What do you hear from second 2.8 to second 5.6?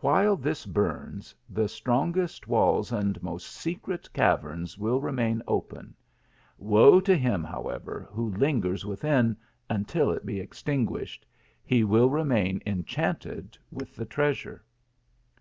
and most secret caverns will remain